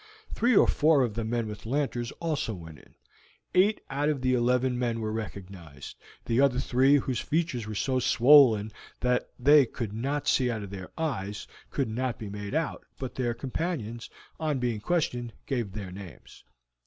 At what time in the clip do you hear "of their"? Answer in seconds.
10.63-10.89